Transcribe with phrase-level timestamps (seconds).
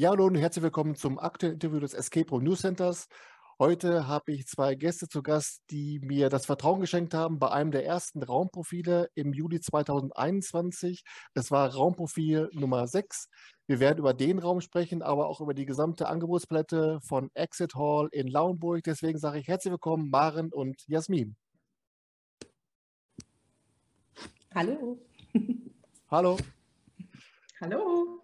[0.00, 3.08] Ja, hallo und herzlich willkommen zum aktuellen Interview des Escape Room News Centers.
[3.58, 7.72] Heute habe ich zwei Gäste zu Gast, die mir das Vertrauen geschenkt haben bei einem
[7.72, 11.02] der ersten Raumprofile im Juli 2021.
[11.34, 13.28] Es war Raumprofil Nummer 6.
[13.66, 18.08] Wir werden über den Raum sprechen, aber auch über die gesamte Angebotspalette von Exit Hall
[18.12, 18.84] in Lauenburg.
[18.84, 21.34] Deswegen sage ich herzlich willkommen, Maren und Jasmin.
[24.54, 25.00] Hallo.
[26.08, 26.36] Hallo.
[27.60, 28.22] Hallo.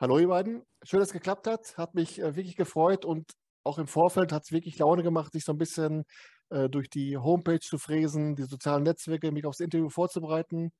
[0.00, 0.69] Hallo ihr beiden.
[0.82, 1.76] Schön, dass es geklappt hat.
[1.76, 3.32] Hat mich äh, wirklich gefreut und
[3.64, 6.04] auch im Vorfeld hat es wirklich Laune gemacht, sich so ein bisschen
[6.48, 10.72] äh, durch die Homepage zu fräsen, die sozialen Netzwerke, mich aufs Interview vorzubereiten.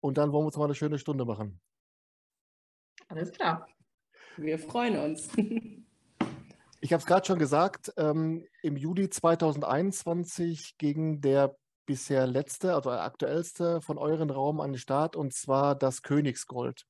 [0.00, 1.60] Und dann wollen wir uns mal eine schöne Stunde machen.
[3.08, 3.66] Alles klar.
[4.36, 5.28] Wir freuen uns.
[6.80, 11.56] ich habe es gerade schon gesagt, ähm, im Juli 2021 ging der
[11.86, 16.84] bisher letzte, also aktuellste von euren Raum an den Start, und zwar das Königsgold.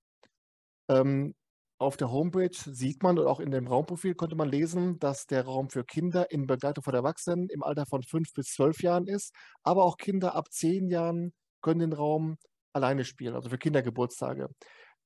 [0.91, 1.35] Ähm,
[1.79, 5.45] auf der Homepage sieht man und auch in dem Raumprofil konnte man lesen, dass der
[5.45, 9.33] Raum für Kinder in Begleitung von Erwachsenen im Alter von fünf bis zwölf Jahren ist.
[9.63, 12.37] Aber auch Kinder ab zehn Jahren können den Raum
[12.73, 14.49] alleine spielen, also für Kindergeburtstage.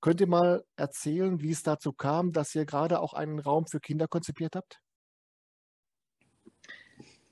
[0.01, 3.79] Könnt ihr mal erzählen, wie es dazu kam, dass ihr gerade auch einen Raum für
[3.79, 4.81] Kinder konzipiert habt?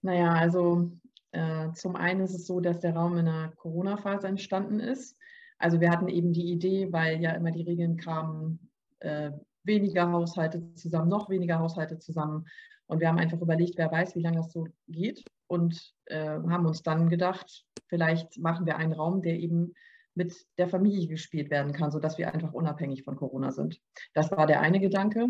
[0.03, 0.93] Naja, also
[1.33, 5.17] äh, zum einen ist es so, dass der Raum in der Corona-Phase entstanden ist.
[5.59, 8.70] Also wir hatten eben die Idee, weil ja immer die Regeln kamen,
[9.01, 9.33] äh,
[9.65, 12.47] weniger Haushalte zusammen, noch weniger Haushalte zusammen.
[12.87, 15.25] Und wir haben einfach überlegt, wer weiß, wie lange das so geht.
[15.47, 19.75] Und äh, haben uns dann gedacht, vielleicht machen wir einen Raum, der eben
[20.15, 23.81] mit der Familie gespielt werden kann, sodass wir einfach unabhängig von Corona sind.
[24.13, 25.29] Das war der eine Gedanke.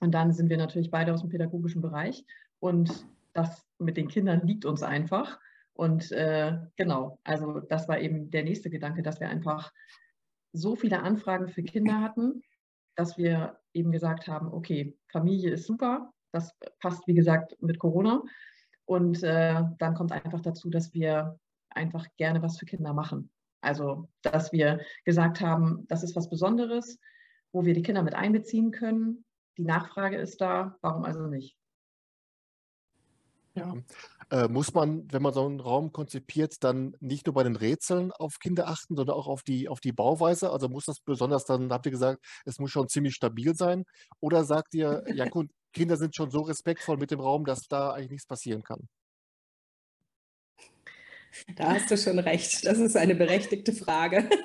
[0.00, 2.24] Und dann sind wir natürlich beide aus dem pädagogischen Bereich.
[2.58, 5.38] Und das mit den Kindern liegt uns einfach.
[5.74, 9.72] Und äh, genau, also das war eben der nächste Gedanke, dass wir einfach
[10.52, 12.42] so viele Anfragen für Kinder hatten,
[12.96, 18.22] dass wir eben gesagt haben, okay, Familie ist super, das passt wie gesagt mit Corona.
[18.86, 21.38] Und äh, dann kommt einfach dazu, dass wir
[21.70, 23.30] einfach gerne was für Kinder machen.
[23.62, 26.98] Also, dass wir gesagt haben, das ist was Besonderes,
[27.52, 29.24] wo wir die Kinder mit einbeziehen können.
[29.56, 31.56] Die Nachfrage ist da, warum also nicht?
[33.54, 33.74] Ja.
[34.30, 38.10] Äh, muss man, wenn man so einen Raum konzipiert, dann nicht nur bei den Rätseln
[38.10, 40.50] auf Kinder achten, sondern auch auf die, auf die Bauweise?
[40.50, 43.84] Also muss das besonders dann, habt ihr gesagt, es muss schon ziemlich stabil sein?
[44.20, 47.92] Oder sagt ihr, ja gut, Kinder sind schon so respektvoll mit dem Raum, dass da
[47.92, 48.88] eigentlich nichts passieren kann?
[51.56, 52.64] Da hast du schon recht.
[52.64, 54.28] Das ist eine berechtigte Frage.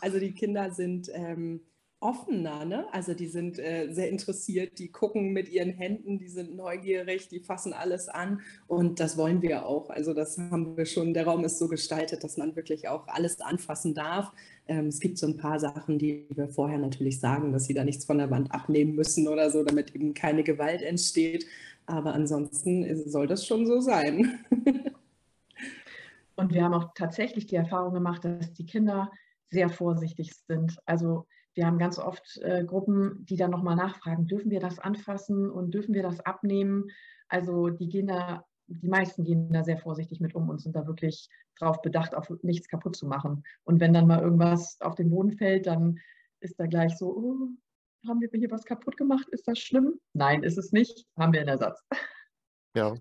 [0.00, 1.60] Also die Kinder sind ähm,
[2.00, 2.86] offener, ne?
[2.92, 7.40] Also die sind äh, sehr interessiert, die gucken mit ihren Händen, die sind neugierig, die
[7.40, 9.88] fassen alles an und das wollen wir auch.
[9.88, 13.40] Also das haben wir schon, der Raum ist so gestaltet, dass man wirklich auch alles
[13.40, 14.30] anfassen darf.
[14.68, 17.82] Ähm, es gibt so ein paar Sachen, die wir vorher natürlich sagen, dass sie da
[17.82, 21.46] nichts von der Wand abnehmen müssen oder so, damit eben keine Gewalt entsteht.
[21.86, 24.38] Aber ansonsten soll das schon so sein.
[26.36, 29.10] und wir haben auch tatsächlich die Erfahrung gemacht, dass die Kinder
[29.50, 30.76] sehr vorsichtig sind.
[30.84, 35.50] Also wir haben ganz oft äh, Gruppen, die dann nochmal nachfragen, dürfen wir das anfassen
[35.50, 36.90] und dürfen wir das abnehmen?
[37.28, 40.86] Also die gehen da, die meisten gehen da sehr vorsichtig mit um und sind da
[40.86, 41.28] wirklich
[41.58, 43.42] drauf bedacht, auf nichts kaputt zu machen.
[43.64, 45.98] Und wenn dann mal irgendwas auf den Boden fällt, dann
[46.40, 47.48] ist da gleich so, oh,
[48.06, 49.26] haben wir hier was kaputt gemacht?
[49.30, 49.98] Ist das schlimm?
[50.12, 51.06] Nein, ist es nicht.
[51.18, 51.82] Haben wir einen Ersatz.
[52.74, 52.94] Ja.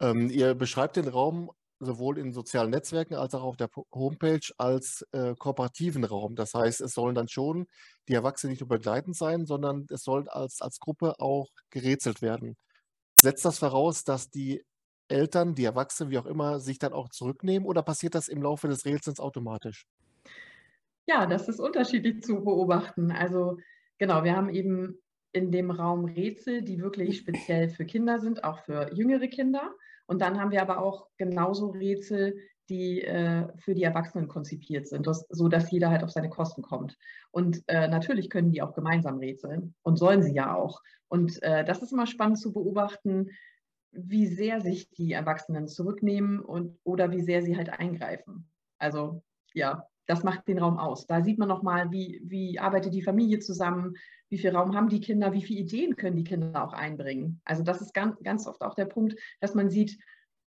[0.00, 1.50] Ähm, ihr beschreibt den Raum
[1.84, 6.34] sowohl in sozialen Netzwerken als auch auf der Homepage als äh, kooperativen Raum.
[6.34, 7.66] Das heißt, es sollen dann schon
[8.08, 12.56] die Erwachsenen nicht nur begleitend sein, sondern es soll als, als Gruppe auch gerätselt werden.
[13.14, 14.64] Setzt das voraus, dass die
[15.08, 18.68] Eltern, die Erwachsenen, wie auch immer, sich dann auch zurücknehmen oder passiert das im Laufe
[18.68, 19.86] des Rätsels automatisch?
[21.06, 23.10] Ja, das ist unterschiedlich zu beobachten.
[23.10, 23.58] Also
[23.98, 24.98] genau, wir haben eben
[25.32, 29.74] in dem Raum Rätsel, die wirklich speziell für Kinder sind, auch für jüngere Kinder.
[30.06, 32.36] Und dann haben wir aber auch genauso Rätsel,
[32.68, 36.62] die äh, für die Erwachsenen konzipiert sind, das, so dass jeder halt auf seine Kosten
[36.62, 36.96] kommt.
[37.30, 40.80] Und äh, natürlich können die auch gemeinsam rätseln und sollen sie ja auch.
[41.08, 43.30] Und äh, das ist immer spannend zu beobachten,
[43.90, 48.50] wie sehr sich die Erwachsenen zurücknehmen und oder wie sehr sie halt eingreifen.
[48.78, 49.22] Also
[49.52, 51.06] ja, das macht den Raum aus.
[51.06, 53.94] Da sieht man nochmal, wie, wie arbeitet die Familie zusammen,
[54.28, 57.40] wie viel Raum haben die Kinder, wie viele Ideen können die Kinder auch einbringen.
[57.44, 59.98] Also das ist ganz, ganz oft auch der Punkt, dass man sieht,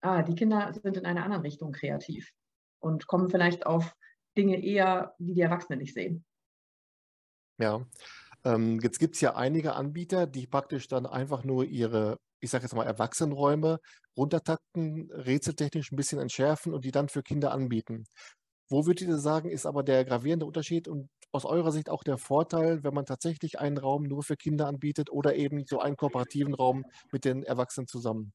[0.00, 2.32] ah, die Kinder sind in einer anderen Richtung kreativ
[2.80, 3.94] und kommen vielleicht auf
[4.36, 6.24] Dinge eher, die die Erwachsenen nicht sehen.
[7.58, 7.86] Ja,
[8.44, 12.64] ähm, jetzt gibt es ja einige Anbieter, die praktisch dann einfach nur ihre, ich sage
[12.64, 13.80] jetzt mal, Erwachsenenräume
[14.16, 18.04] runtertakten, rätseltechnisch ein bisschen entschärfen und die dann für Kinder anbieten.
[18.68, 22.18] Wo würdet ihr sagen, ist aber der gravierende Unterschied und aus eurer Sicht auch der
[22.18, 26.54] Vorteil, wenn man tatsächlich einen Raum nur für Kinder anbietet oder eben so einen kooperativen
[26.54, 28.32] Raum mit den Erwachsenen zusammen?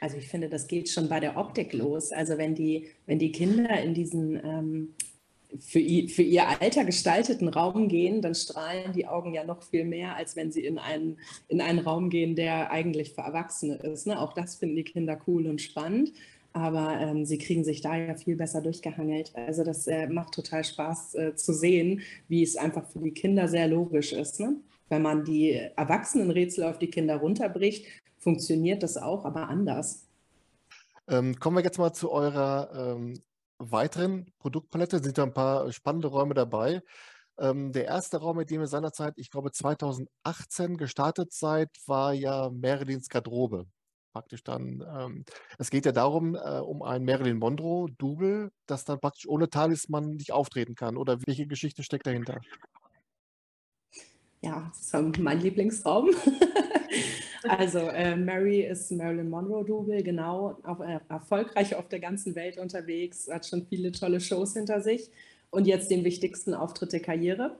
[0.00, 2.12] Also ich finde, das geht schon bei der Optik los.
[2.12, 4.94] Also wenn die, wenn die Kinder in diesen ähm,
[5.58, 10.16] für, für ihr Alter gestalteten Raum gehen, dann strahlen die Augen ja noch viel mehr,
[10.16, 14.06] als wenn sie in einen, in einen Raum gehen, der eigentlich für Erwachsene ist.
[14.06, 14.20] Ne?
[14.20, 16.12] Auch das finden die Kinder cool und spannend
[16.54, 19.32] aber ähm, sie kriegen sich da ja viel besser durchgehangelt.
[19.34, 23.48] Also das äh, macht total Spaß äh, zu sehen, wie es einfach für die Kinder
[23.48, 24.38] sehr logisch ist.
[24.38, 24.56] Ne?
[24.88, 27.86] Wenn man die Erwachsenenrätsel auf die Kinder runterbricht,
[28.18, 30.06] funktioniert das auch, aber anders.
[31.08, 33.20] Ähm, kommen wir jetzt mal zu eurer ähm,
[33.58, 35.02] weiteren Produktpalette.
[35.02, 36.82] Sind da ein paar spannende Räume dabei.
[37.36, 42.48] Ähm, der erste Raum, mit dem ihr seinerzeit, ich glaube 2018 gestartet seid, war ja
[42.50, 43.66] Merlins Garderobe
[44.14, 45.24] praktisch dann, ähm,
[45.58, 50.32] es geht ja darum, äh, um ein Marilyn Monroe-Double, das dann praktisch ohne Talisman nicht
[50.32, 50.96] auftreten kann.
[50.96, 52.40] Oder welche Geschichte steckt dahinter?
[54.40, 56.10] Ja, das ist mein Lieblingsraum.
[57.48, 63.28] also äh, Mary ist Marilyn Monroe-Double, genau, auch, äh, erfolgreich auf der ganzen Welt unterwegs,
[63.28, 65.10] hat schon viele tolle Shows hinter sich
[65.50, 67.58] und jetzt den wichtigsten Auftritt der Karriere.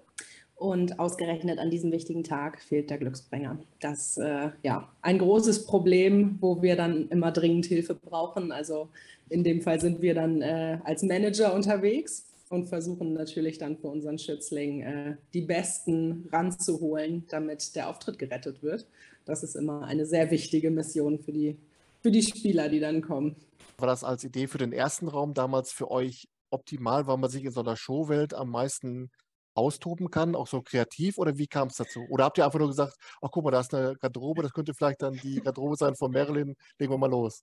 [0.64, 3.58] Und ausgerechnet an diesem wichtigen Tag fehlt der Glücksbringer.
[3.80, 8.50] Das äh, ja ein großes Problem, wo wir dann immer dringend Hilfe brauchen.
[8.50, 8.88] Also
[9.28, 13.88] in dem Fall sind wir dann äh, als Manager unterwegs und versuchen natürlich dann für
[13.88, 18.86] unseren Schützling äh, die Besten ranzuholen, damit der Auftritt gerettet wird.
[19.26, 21.58] Das ist immer eine sehr wichtige Mission für die,
[22.00, 23.36] für die Spieler, die dann kommen.
[23.76, 27.44] War das als Idee für den ersten Raum damals für euch optimal, weil man sich
[27.44, 29.10] in so einer Showwelt am meisten
[29.54, 31.18] austoben kann, auch so kreativ?
[31.18, 32.04] Oder wie kam es dazu?
[32.10, 34.74] Oder habt ihr einfach nur gesagt, ach guck mal, da ist eine Garderobe, das könnte
[34.74, 37.42] vielleicht dann die Garderobe sein von Marilyn, legen wir mal los.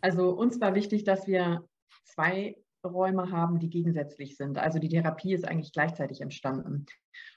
[0.00, 1.64] Also uns war wichtig, dass wir
[2.04, 4.58] zwei Räume haben, die gegensätzlich sind.
[4.58, 6.86] Also die Therapie ist eigentlich gleichzeitig entstanden.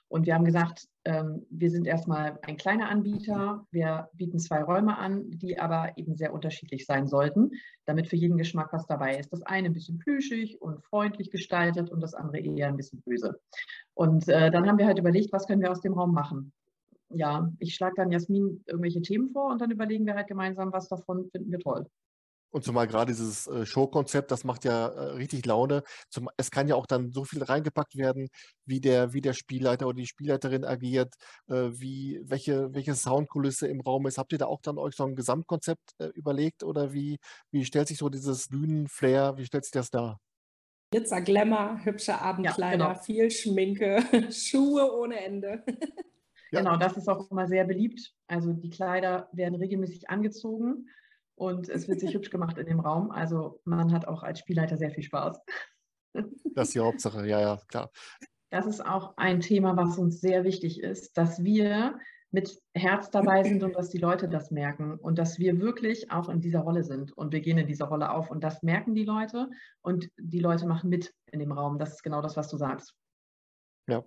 [0.08, 3.66] Und wir haben gesagt, ähm, wir sind erstmal ein kleiner Anbieter.
[3.72, 7.52] Wir bieten zwei Räume an, die aber eben sehr unterschiedlich sein sollten,
[7.86, 9.34] damit für jeden Geschmack was dabei ist.
[9.34, 13.40] Das eine ein bisschen plüschig und freundlich gestaltet und das andere eher ein bisschen böse.
[13.96, 16.54] Und äh, dann haben wir halt überlegt, was können wir aus dem Raum machen.
[17.10, 20.90] Ja, ich schlage dann Jasmin irgendwelche Themen vor und dann überlegen wir halt gemeinsam, was
[20.90, 21.88] davon finden wir toll.
[22.54, 25.82] Und zumal gerade dieses äh, Showkonzept, das macht ja äh, richtig Laune.
[26.10, 28.30] Zum, es kann ja auch dann so viel reingepackt werden,
[28.66, 31.16] wie der, wie der Spielleiter oder die Spielleiterin agiert,
[31.48, 34.20] äh, wie, welche, welche Soundkulisse im Raum ist.
[34.20, 37.18] Habt ihr da auch dann euch so ein Gesamtkonzept überlegt oder wie,
[37.50, 40.20] wie stellt sich so dieses Bühnenflair, wie stellt sich das dar?
[40.92, 43.04] Glitzer, Glamour, hübsche Abendkleider, ja, genau.
[43.04, 45.64] viel Schminke, Schuhe ohne Ende.
[46.52, 46.60] Ja.
[46.60, 48.14] Genau, das ist auch immer sehr beliebt.
[48.28, 50.88] Also die Kleider werden regelmäßig angezogen
[51.36, 53.12] und es wird sich hübsch gemacht in dem Raum.
[53.12, 55.40] Also man hat auch als Spielleiter sehr viel Spaß.
[56.56, 57.90] Das ist die Hauptsache, ja, ja, klar.
[58.52, 61.98] Das ist auch ein Thema, was uns sehr wichtig ist, dass wir
[62.30, 66.30] mit Herz dabei sind und dass die Leute das merken und dass wir wirklich auch
[66.30, 69.06] in dieser Rolle sind und wir gehen in dieser Rolle auf und das merken die
[69.06, 69.50] Leute
[69.82, 71.78] und die Leute machen mit in dem Raum.
[71.78, 72.96] Das ist genau das, was du sagst.
[73.88, 74.04] Ja.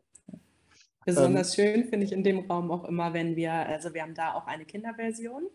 [1.05, 4.15] Besonders ähm, schön finde ich in dem Raum auch immer, wenn wir, also wir haben
[4.15, 5.49] da auch eine Kinderversion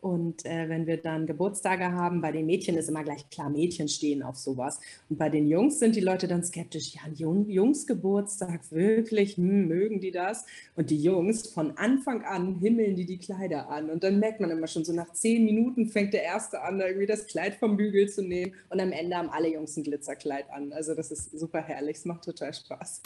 [0.00, 3.88] und äh, wenn wir dann Geburtstage haben, bei den Mädchen ist immer gleich klar, Mädchen
[3.88, 4.80] stehen auf sowas.
[5.08, 6.94] Und bei den Jungs sind die Leute dann skeptisch.
[6.94, 10.46] Ja, ein Jung, Jungsgeburtstag, wirklich, hm, mögen die das?
[10.74, 13.90] Und die Jungs, von Anfang an himmeln die die Kleider an.
[13.90, 17.06] Und dann merkt man immer schon, so nach zehn Minuten fängt der Erste an, irgendwie
[17.06, 18.54] das Kleid vom Bügel zu nehmen.
[18.70, 20.72] Und am Ende haben alle Jungs ein Glitzerkleid an.
[20.72, 23.02] Also das ist super herrlich, es macht total Spaß.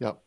[0.00, 0.22] Ja,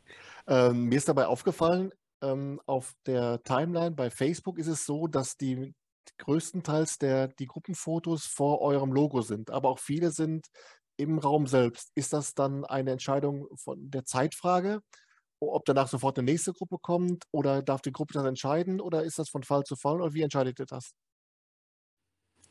[0.47, 5.37] ähm, mir ist dabei aufgefallen, ähm, auf der Timeline bei Facebook ist es so, dass
[5.37, 5.73] die
[6.17, 10.47] größtenteils der, die Gruppenfotos vor eurem Logo sind, aber auch viele sind
[10.97, 11.91] im Raum selbst.
[11.95, 14.81] Ist das dann eine Entscheidung von der Zeitfrage,
[15.39, 19.17] ob danach sofort eine nächste Gruppe kommt oder darf die Gruppe das entscheiden oder ist
[19.17, 20.93] das von Fall zu Fall oder wie entscheidet ihr das?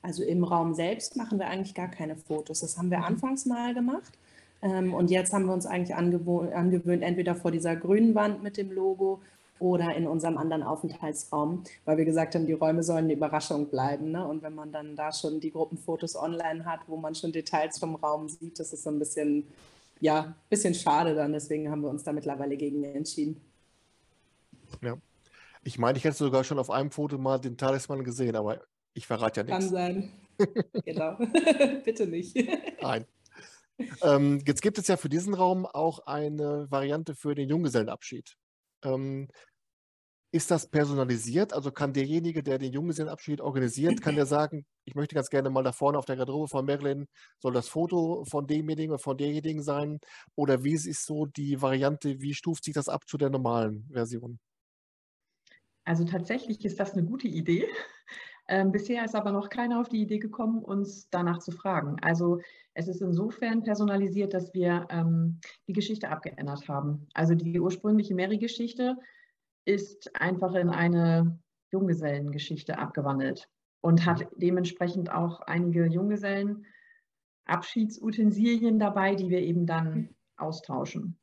[0.03, 2.61] Also im Raum selbst machen wir eigentlich gar keine Fotos.
[2.61, 3.05] Das haben wir mhm.
[3.05, 4.19] anfangs mal gemacht.
[4.63, 8.73] Ähm, und jetzt haben wir uns eigentlich angewöhnt, entweder vor dieser grünen Wand mit dem
[8.73, 9.21] Logo
[9.61, 14.11] oder in unserem anderen Aufenthaltsraum, weil wir gesagt haben, die Räume sollen eine Überraschung bleiben.
[14.11, 14.27] Ne?
[14.27, 17.95] Und wenn man dann da schon die Gruppenfotos online hat, wo man schon Details vom
[17.95, 19.47] Raum sieht, das ist so ein bisschen,
[20.01, 21.33] ja, bisschen schade dann.
[21.33, 23.41] Deswegen haben wir uns da mittlerweile gegen entschieden.
[24.83, 24.97] Ja.
[25.63, 28.63] Ich meine, ich hätte sogar schon auf einem Foto mal den Talisman gesehen, aber
[28.95, 29.59] ich verrate ja nichts.
[29.59, 30.13] Kann sein.
[30.85, 31.17] genau.
[31.85, 32.35] Bitte nicht.
[32.81, 33.05] Nein.
[34.03, 38.37] Ähm, jetzt gibt es ja für diesen Raum auch eine Variante für den Junggesellenabschied.
[38.83, 39.29] Ähm,
[40.33, 41.53] ist das personalisiert?
[41.53, 45.65] Also kann derjenige, der den Junggesellenabschied organisiert, kann der sagen, ich möchte ganz gerne mal
[45.65, 47.07] da vorne auf der Garderobe von Marilyn,
[47.39, 49.99] soll das Foto von demjenigen oder von derjenigen sein?
[50.37, 54.39] Oder wie ist so die Variante, wie stuft sich das ab zu der normalen Version?
[55.85, 57.67] Also tatsächlich ist das eine gute Idee.
[58.49, 61.97] Ähm, bisher ist aber noch keiner auf die Idee gekommen, uns danach zu fragen.
[62.03, 62.41] Also
[62.75, 67.07] es ist insofern personalisiert, dass wir ähm, die Geschichte abgeändert haben.
[67.15, 68.97] Also die ursprüngliche Mary-Geschichte
[69.71, 71.39] ist einfach in eine
[71.71, 73.49] Junggesellengeschichte abgewandelt
[73.81, 76.67] und hat dementsprechend auch einige Junggesellen
[77.47, 81.19] Abschiedsutensilien dabei, die wir eben dann austauschen.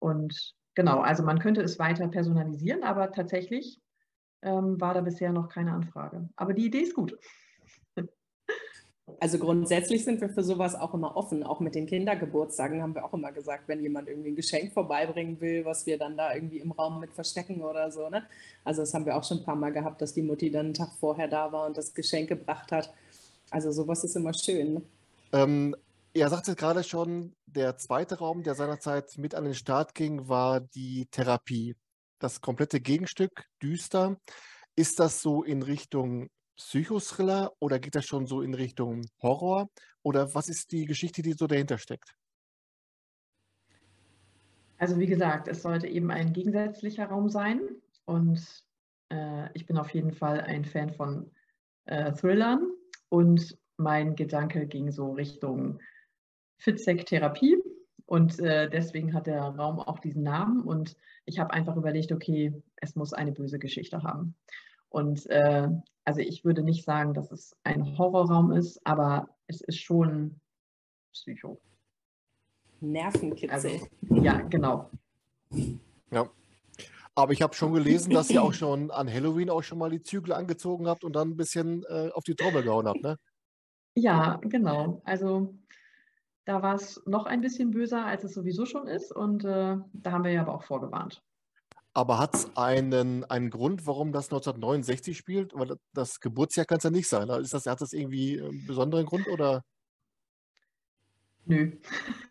[0.00, 3.80] Und genau, also man könnte es weiter personalisieren, aber tatsächlich
[4.42, 6.28] ähm, war da bisher noch keine Anfrage.
[6.36, 7.16] Aber die Idee ist gut.
[9.20, 11.44] Also grundsätzlich sind wir für sowas auch immer offen.
[11.44, 15.40] Auch mit den Kindergeburtstagen haben wir auch immer gesagt, wenn jemand irgendwie ein Geschenk vorbeibringen
[15.40, 18.08] will, was wir dann da irgendwie im Raum mit verstecken oder so.
[18.08, 18.26] Ne?
[18.64, 20.74] Also das haben wir auch schon ein paar Mal gehabt, dass die Mutti dann einen
[20.74, 22.92] Tag vorher da war und das Geschenk gebracht hat.
[23.50, 24.74] Also sowas ist immer schön.
[24.74, 24.82] Ne?
[25.32, 25.76] Ähm,
[26.12, 30.28] ihr sagt es gerade schon, der zweite Raum, der seinerzeit mit an den Start ging,
[30.28, 31.76] war die Therapie.
[32.18, 34.16] Das komplette Gegenstück, düster.
[34.74, 39.68] Ist das so in Richtung Psychothriller oder geht das schon so in Richtung Horror?
[40.02, 42.16] Oder was ist die Geschichte, die so dahinter steckt?
[44.78, 47.60] Also wie gesagt, es sollte eben ein gegensätzlicher Raum sein
[48.04, 48.64] und
[49.10, 51.30] äh, ich bin auf jeden Fall ein Fan von
[51.86, 52.70] äh, Thrillern
[53.08, 55.80] und mein Gedanke ging so Richtung
[56.58, 57.56] Fitzek-Therapie
[58.06, 62.52] und äh, deswegen hat der Raum auch diesen Namen und ich habe einfach überlegt, okay,
[62.76, 64.34] es muss eine böse Geschichte haben.
[64.88, 65.68] Und äh,
[66.04, 70.40] also ich würde nicht sagen, dass es ein Horrorraum ist, aber es ist schon
[71.12, 71.60] Psycho.
[72.80, 73.50] Nervenkitzel.
[73.50, 73.68] Also,
[74.10, 74.90] ja, genau.
[76.10, 76.28] Ja.
[77.14, 80.02] Aber ich habe schon gelesen, dass ihr auch schon an Halloween auch schon mal die
[80.02, 83.16] Zügel angezogen habt und dann ein bisschen äh, auf die Trommel gehauen habt, ne?
[83.94, 85.00] Ja, genau.
[85.04, 85.54] Also
[86.44, 89.10] da war es noch ein bisschen böser, als es sowieso schon ist.
[89.10, 91.22] Und äh, da haben wir ja aber auch vorgewarnt.
[91.96, 95.54] Aber hat es einen, einen Grund, warum das 1969 spielt?
[95.54, 97.26] Weil das Geburtsjahr kann es ja nicht sein.
[97.30, 99.64] Ist das, hat das irgendwie einen besonderen Grund oder?
[101.46, 101.72] Nö.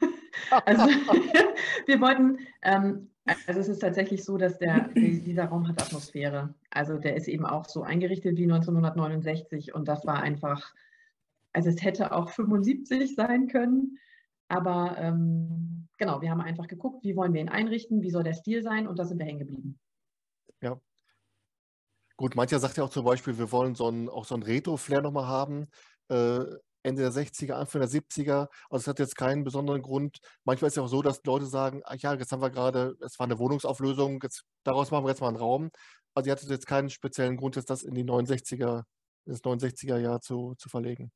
[0.66, 0.84] also
[1.88, 3.10] wir wollten, ähm,
[3.48, 6.54] also es ist tatsächlich so, dass der, dieser Raum hat Atmosphäre.
[6.70, 10.76] Also der ist eben auch so eingerichtet wie 1969 und das war einfach,
[11.54, 13.98] also es hätte auch 75 sein können,
[14.48, 18.34] aber ähm, genau, wir haben einfach geguckt, wie wollen wir ihn einrichten, wie soll der
[18.34, 19.80] Stil sein und da sind wir hängen geblieben.
[20.62, 20.80] Ja.
[22.18, 25.02] Gut, mancher sagt ja auch zum Beispiel, wir wollen so ein, auch so ein Retro-Flair
[25.02, 25.68] nochmal haben.
[26.10, 26.46] Äh,
[26.86, 28.48] Ende der 60er, Anfang der 70er.
[28.70, 30.20] Also es hat jetzt keinen besonderen Grund.
[30.44, 32.96] Manchmal ist es ja auch so, dass Leute sagen, ach ja, jetzt haben wir gerade,
[33.02, 35.72] es war eine Wohnungsauflösung, jetzt, daraus machen wir jetzt mal einen Raum.
[36.14, 38.84] Also ihr hattet jetzt keinen speziellen Grund, jetzt das in die 69er,
[39.26, 41.12] ins 69er Jahr zu, zu verlegen.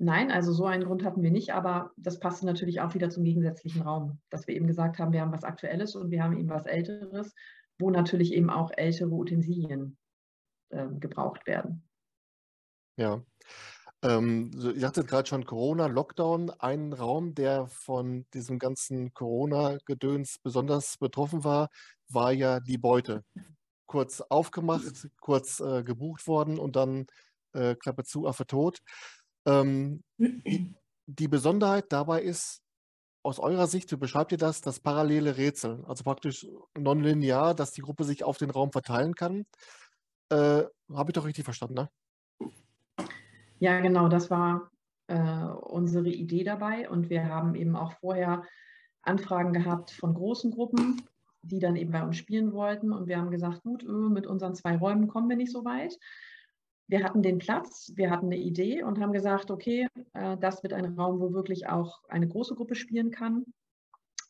[0.00, 3.24] Nein, also so einen Grund hatten wir nicht, aber das passte natürlich auch wieder zum
[3.24, 6.48] gegensätzlichen Raum, dass wir eben gesagt haben, wir haben was Aktuelles und wir haben eben
[6.48, 7.34] was Älteres,
[7.80, 9.98] wo natürlich eben auch ältere Utensilien
[10.68, 11.82] äh, gebraucht werden.
[12.96, 13.22] Ja.
[14.02, 16.50] Ähm, ihr hattet gerade schon Corona, Lockdown.
[16.50, 21.68] Ein Raum, der von diesem ganzen Corona-Gedöns besonders betroffen war,
[22.08, 23.24] war ja die Beute.
[23.86, 27.06] Kurz aufgemacht, kurz äh, gebucht worden und dann
[27.54, 28.78] äh, Klappe zu, Affe tot.
[29.48, 30.02] Ähm,
[31.06, 32.62] die, Besonderheit dabei ist,
[33.22, 37.80] aus eurer Sicht, wie beschreibt ihr das, das parallele Rätsel, also praktisch nonlinear, dass die
[37.80, 39.46] Gruppe sich auf den Raum verteilen kann.
[40.30, 41.90] Äh, Habe ich doch richtig verstanden, ne?
[43.58, 44.70] Ja, genau, das war
[45.08, 48.44] äh, unsere Idee dabei und wir haben eben auch vorher
[49.02, 51.02] Anfragen gehabt von großen Gruppen,
[51.42, 54.54] die dann eben bei uns spielen wollten und wir haben gesagt, gut, äh, mit unseren
[54.54, 55.98] zwei Räumen kommen wir nicht so weit
[56.88, 60.72] wir hatten den Platz, wir hatten eine Idee und haben gesagt, okay, äh, das wird
[60.72, 63.44] ein Raum, wo wirklich auch eine große Gruppe spielen kann.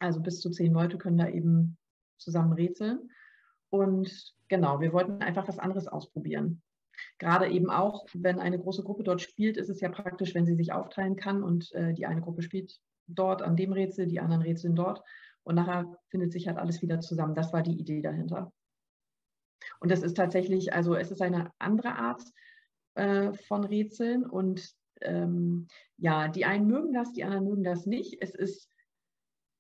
[0.01, 1.79] Also bis zu zehn Leute können da eben
[2.19, 3.11] zusammen rätseln.
[3.71, 6.63] Und genau, wir wollten einfach was anderes ausprobieren.
[7.19, 10.57] Gerade eben auch, wenn eine große Gruppe dort spielt, ist es ja praktisch, wenn sie
[10.57, 14.43] sich aufteilen kann und äh, die eine Gruppe spielt dort an dem Rätsel, die anderen
[14.43, 15.03] rätseln dort.
[15.45, 17.37] Und nachher findet sich halt alles wieder zusammen.
[17.37, 18.53] Das war die Idee dahinter.
[19.79, 22.23] Und das ist tatsächlich, also es ist eine andere Art
[22.99, 28.19] äh, von Rätseln und ähm, ja, die einen mögen das, die anderen mögen das nicht.
[28.21, 28.69] Es ist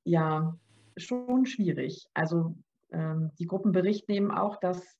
[0.04, 0.59] ja
[0.97, 2.07] schon schwierig.
[2.14, 2.57] Also
[2.90, 4.99] ähm, die Gruppenbericht nehmen auch, dass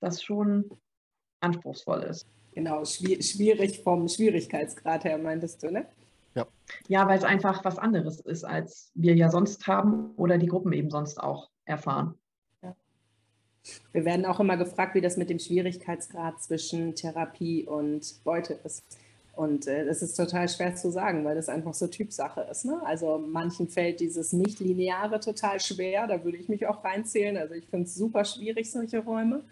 [0.00, 0.70] das schon
[1.40, 2.26] anspruchsvoll ist.
[2.52, 5.86] Genau, schwierig vom Schwierigkeitsgrad her, meintest du, ne?
[6.34, 6.46] Ja,
[6.88, 10.72] ja weil es einfach was anderes ist, als wir ja sonst haben oder die Gruppen
[10.72, 12.14] eben sonst auch erfahren.
[13.92, 18.82] Wir werden auch immer gefragt, wie das mit dem Schwierigkeitsgrad zwischen Therapie und Beute ist.
[19.36, 22.64] Und äh, das ist total schwer zu sagen, weil das einfach so Typsache ist.
[22.64, 22.80] Ne?
[22.84, 27.36] Also manchen fällt dieses Nicht-Lineare total schwer, da würde ich mich auch reinzählen.
[27.36, 29.42] Also ich finde es super schwierig, solche Räume.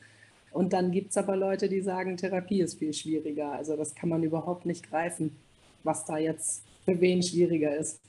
[0.50, 3.52] Und dann gibt es aber Leute, die sagen, Therapie ist viel schwieriger.
[3.52, 5.36] Also das kann man überhaupt nicht greifen,
[5.84, 8.00] was da jetzt für wen schwieriger ist.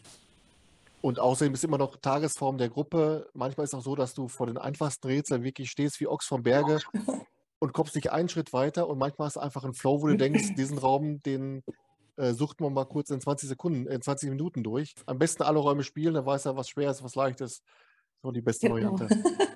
[1.01, 3.29] Und außerdem ist immer noch Tagesform der Gruppe.
[3.33, 6.25] Manchmal ist es auch so, dass du vor den einfachsten Rätseln wirklich stehst wie Ochs
[6.25, 6.79] vom Berge
[7.59, 8.87] und kommst nicht einen Schritt weiter.
[8.87, 11.63] Und manchmal hast du einfach einen Flow, wo du denkst, diesen Raum, den
[12.17, 14.93] äh, sucht man mal kurz in 20 Sekunden, in 20 Minuten durch.
[15.05, 17.63] Am besten alle Räume spielen, dann weiß er, was schwer ist, was leicht ist.
[18.21, 18.91] So die beste genau.
[18.91, 19.23] Variante.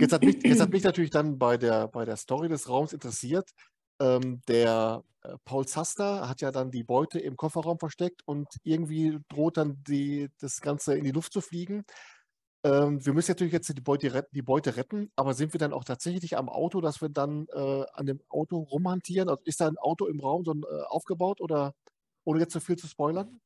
[0.00, 2.92] Jetzt hat, mich, jetzt hat mich natürlich dann bei der, bei der Story des Raums
[2.92, 3.50] interessiert.
[3.98, 9.18] Ähm, der äh, Paul Zaster hat ja dann die Beute im Kofferraum versteckt und irgendwie
[9.28, 11.84] droht dann die, das Ganze in die Luft zu fliegen.
[12.64, 15.72] Ähm, wir müssen natürlich jetzt die Beute, retten, die Beute, retten, aber sind wir dann
[15.72, 19.28] auch tatsächlich am Auto, dass wir dann äh, an dem Auto rumhantieren?
[19.28, 21.74] Also ist da ein Auto im Raum so äh, aufgebaut oder
[22.24, 23.40] ohne jetzt so viel zu spoilern?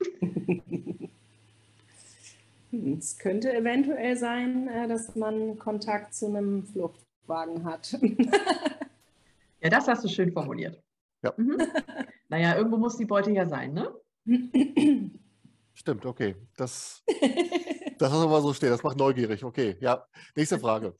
[2.72, 7.98] Es könnte eventuell sein, äh, dass man Kontakt zu einem Fluchtwagen hat.
[9.60, 10.80] ja, das hast du schön formuliert.
[11.22, 11.34] Ja.
[11.36, 11.58] Mhm.
[12.28, 13.92] Naja, irgendwo muss die Beute ja sein, ne?
[15.74, 16.36] Stimmt, okay.
[16.56, 17.02] Das,
[17.98, 18.70] das lassen wir mal so stehen.
[18.70, 19.42] Das macht neugierig.
[19.42, 20.06] Okay, ja.
[20.36, 20.96] Nächste Frage.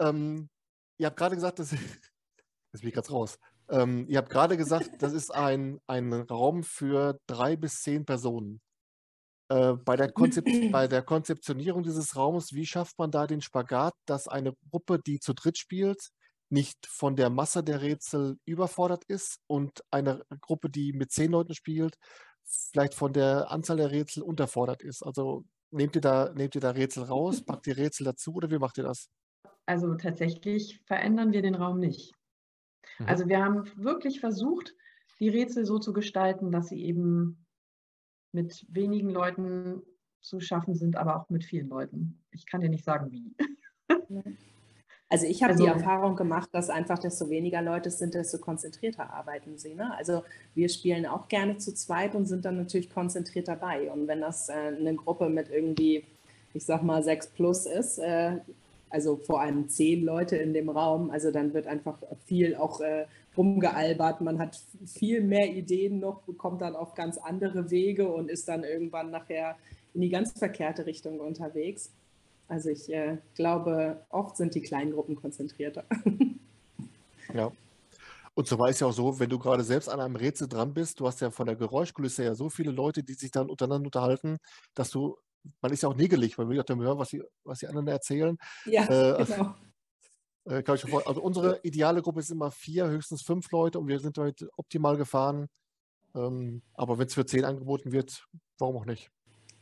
[0.00, 0.48] Ähm,
[0.96, 1.72] ihr habt gerade gesagt, das,
[2.72, 3.38] jetzt bin ich ganz raus.
[3.68, 8.62] Ähm, ihr habt gerade gesagt, das ist ein, ein Raum für drei bis zehn Personen.
[9.50, 10.12] Äh, bei, der
[10.70, 15.20] bei der Konzeptionierung dieses Raumes, wie schafft man da den Spagat, dass eine Gruppe, die
[15.20, 16.10] zu dritt spielt,
[16.50, 21.54] nicht von der Masse der Rätsel überfordert ist und eine Gruppe, die mit zehn Leuten
[21.54, 21.96] spielt,
[22.44, 25.02] vielleicht von der Anzahl der Rätsel unterfordert ist?
[25.02, 28.58] Also nehmt ihr da, nehmt ihr da Rätsel raus, packt ihr Rätsel dazu oder wie
[28.58, 29.08] macht ihr das?
[29.66, 32.14] Also tatsächlich verändern wir den Raum nicht.
[32.98, 33.06] Mhm.
[33.06, 34.74] Also wir haben wirklich versucht,
[35.20, 37.46] die Rätsel so zu gestalten, dass sie eben
[38.32, 39.82] mit wenigen Leuten
[40.20, 42.22] zu schaffen sind, aber auch mit vielen Leuten.
[42.30, 43.34] Ich kann dir nicht sagen, wie.
[45.12, 48.38] Also ich habe also, die Erfahrung gemacht, dass einfach desto weniger Leute es sind, desto
[48.38, 49.74] konzentrierter arbeiten sie.
[49.74, 49.92] Ne?
[49.98, 50.22] Also
[50.54, 53.90] wir spielen auch gerne zu zweit und sind dann natürlich konzentriert dabei.
[53.90, 56.04] Und wenn das äh, eine Gruppe mit irgendwie,
[56.54, 58.36] ich sag mal, sechs plus ist, äh,
[58.88, 63.06] also vor allem zehn Leute in dem Raum, also dann wird einfach viel auch äh,
[63.36, 64.20] rumgealbert.
[64.20, 68.62] Man hat viel mehr Ideen noch, bekommt dann auf ganz andere Wege und ist dann
[68.62, 69.56] irgendwann nachher
[69.92, 71.90] in die ganz verkehrte Richtung unterwegs.
[72.50, 75.84] Also ich äh, glaube, oft sind die kleinen Gruppen konzentrierter.
[77.32, 77.52] ja.
[78.34, 80.74] Und so war es ja auch so, wenn du gerade selbst an einem Rätsel dran
[80.74, 83.86] bist, du hast ja von der Geräuschkulisse ja so viele Leute, die sich dann untereinander
[83.86, 84.38] unterhalten,
[84.74, 85.16] dass du,
[85.62, 88.36] man ist ja auch nägelig, weil wir ja hören, was die, was die anderen erzählen.
[88.64, 89.54] Ja, äh, genau.
[90.46, 90.64] Äh,
[91.06, 94.96] also unsere ideale Gruppe ist immer vier, höchstens fünf Leute und wir sind heute optimal
[94.96, 95.46] gefahren.
[96.16, 98.26] Ähm, aber wenn es für zehn angeboten wird,
[98.58, 99.08] warum auch nicht?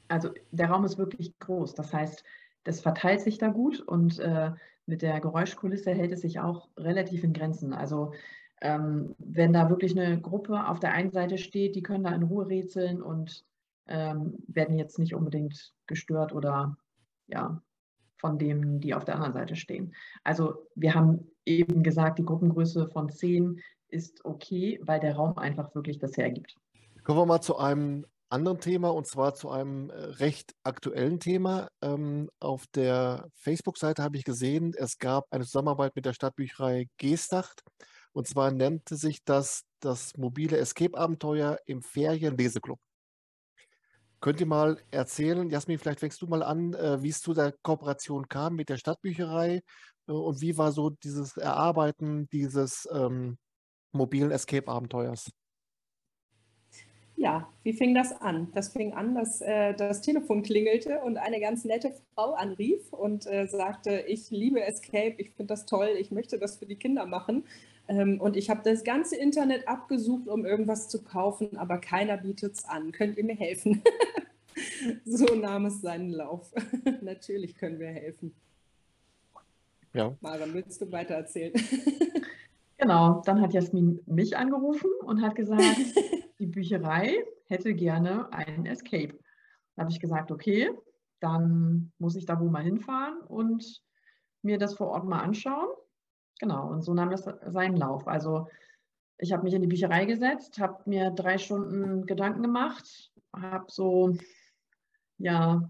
[0.08, 1.74] Also der Raum ist wirklich groß.
[1.74, 2.24] Das heißt,
[2.68, 4.52] das verteilt sich da gut und äh,
[4.84, 7.72] mit der Geräuschkulisse hält es sich auch relativ in Grenzen.
[7.72, 8.12] Also
[8.60, 12.24] ähm, wenn da wirklich eine Gruppe auf der einen Seite steht, die können da in
[12.24, 13.42] Ruhe rätseln und
[13.86, 16.76] ähm, werden jetzt nicht unbedingt gestört oder
[17.26, 17.62] ja,
[18.18, 19.94] von denen, die auf der anderen Seite stehen.
[20.22, 25.74] Also wir haben eben gesagt, die Gruppengröße von 10 ist okay, weil der Raum einfach
[25.74, 26.54] wirklich das hergibt.
[27.02, 31.68] Kommen wir mal zu einem anderen Thema und zwar zu einem äh, recht aktuellen Thema.
[31.82, 37.62] Ähm, auf der Facebook-Seite habe ich gesehen, es gab eine Zusammenarbeit mit der Stadtbücherei Geestacht.
[38.12, 42.78] Und zwar nannte sich das das mobile Escape-Abenteuer im Ferien-Leseclub.
[44.20, 47.54] Könnt ihr mal erzählen, Jasmin, vielleicht fängst du mal an, äh, wie es zu der
[47.62, 49.62] Kooperation kam mit der Stadtbücherei
[50.08, 53.38] äh, und wie war so dieses Erarbeiten dieses ähm,
[53.92, 55.30] mobilen Escape-Abenteuers?
[57.18, 58.46] Ja, wie fing das an?
[58.54, 63.26] Das fing an, dass äh, das Telefon klingelte und eine ganz nette Frau anrief und
[63.26, 67.06] äh, sagte, ich liebe Escape, ich finde das toll, ich möchte das für die Kinder
[67.06, 67.42] machen.
[67.88, 72.54] Ähm, und ich habe das ganze Internet abgesucht, um irgendwas zu kaufen, aber keiner bietet
[72.54, 72.92] es an.
[72.92, 73.82] Könnt ihr mir helfen?
[75.04, 76.52] so nahm es seinen Lauf.
[77.00, 78.32] Natürlich können wir helfen.
[79.92, 80.16] Ja.
[80.20, 81.52] Maren, willst du weiter erzählen?
[82.78, 85.64] genau, dann hat Jasmin mich angerufen und hat gesagt,
[86.38, 89.18] die Bücherei hätte gerne einen Escape.
[89.74, 90.70] Da habe ich gesagt, okay,
[91.20, 93.82] dann muss ich da wohl mal hinfahren und
[94.42, 95.68] mir das vor Ort mal anschauen.
[96.40, 98.06] Genau, und so nahm das seinen Lauf.
[98.06, 98.48] Also
[99.18, 104.16] ich habe mich in die Bücherei gesetzt, habe mir drei Stunden Gedanken gemacht, habe so,
[105.18, 105.68] ja,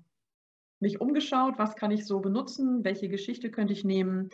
[0.81, 4.29] mich umgeschaut, was kann ich so benutzen, welche Geschichte könnte ich nehmen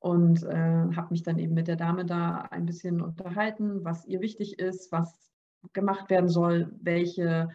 [0.00, 4.20] und äh, habe mich dann eben mit der Dame da ein bisschen unterhalten, was ihr
[4.20, 5.27] wichtig ist, was
[5.72, 7.50] gemacht werden soll, welche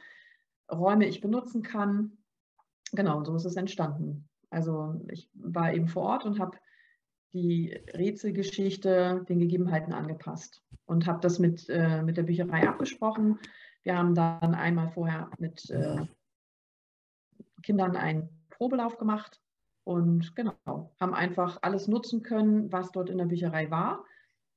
[0.72, 2.18] Räume ich benutzen kann.
[2.92, 4.28] Genau, so ist es entstanden.
[4.50, 6.58] Also ich war eben vor Ort und habe
[7.34, 13.40] die Rätselgeschichte den Gegebenheiten angepasst und habe das mit, äh, mit der Bücherei abgesprochen.
[13.82, 16.06] Wir haben dann einmal vorher mit äh,
[17.64, 19.42] Kindern einen Probelauf gemacht
[19.84, 24.06] und genau, haben einfach alles nutzen können, was dort in der Bücherei war.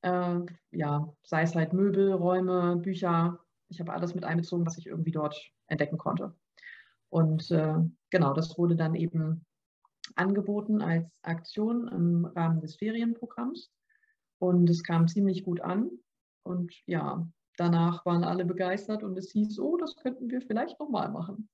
[0.07, 3.41] Äh, ja, sei es halt Möbel, Räume, Bücher.
[3.69, 6.33] Ich habe alles mit einbezogen, was ich irgendwie dort entdecken konnte.
[7.09, 7.75] Und äh,
[8.11, 9.45] genau, das wurde dann eben
[10.15, 13.73] angeboten als Aktion im Rahmen des Ferienprogramms.
[14.39, 15.91] Und es kam ziemlich gut an.
[16.45, 21.11] Und ja, danach waren alle begeistert und es hieß, oh, das könnten wir vielleicht nochmal
[21.11, 21.49] machen.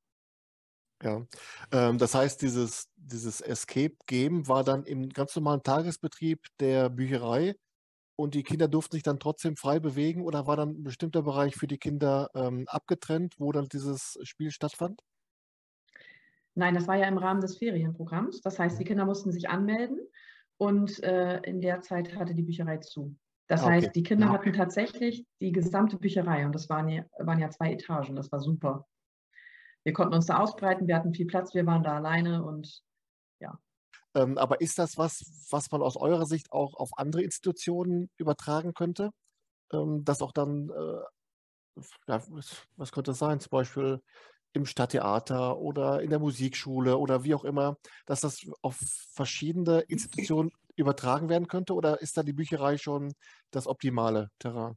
[1.02, 1.26] Ja,
[1.72, 7.56] ähm, das heißt, dieses, dieses Escape Game war dann im ganz normalen Tagesbetrieb der Bücherei
[8.16, 11.56] und die Kinder durften sich dann trotzdem frei bewegen oder war dann ein bestimmter Bereich
[11.56, 15.02] für die Kinder ähm, abgetrennt, wo dann dieses Spiel stattfand?
[16.54, 18.42] Nein, das war ja im Rahmen des Ferienprogramms.
[18.42, 19.98] Das heißt, die Kinder mussten sich anmelden
[20.58, 23.16] und äh, in der Zeit hatte die Bücherei zu.
[23.48, 23.74] Das ah, okay.
[23.74, 24.32] heißt, die Kinder ja.
[24.32, 28.16] hatten tatsächlich die gesamte Bücherei und das waren ja, waren ja zwei Etagen.
[28.16, 28.86] Das war super
[29.84, 32.82] wir konnten uns da ausbreiten, wir hatten viel Platz, wir waren da alleine und.
[34.14, 38.74] Ähm, aber ist das was, was man aus eurer Sicht auch auf andere Institutionen übertragen
[38.74, 39.10] könnte?
[39.72, 42.22] Ähm, dass auch dann, äh, ja,
[42.76, 44.00] was könnte das sein, zum Beispiel
[44.52, 48.76] im Stadttheater oder in der Musikschule oder wie auch immer, dass das auf
[49.14, 51.74] verschiedene Institutionen übertragen werden könnte?
[51.74, 53.14] Oder ist da die Bücherei schon
[53.50, 54.76] das optimale Terrain?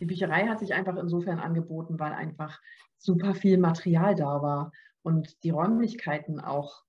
[0.00, 2.60] Die Bücherei hat sich einfach insofern angeboten, weil einfach
[2.98, 6.82] super viel Material da war und die Räumlichkeiten auch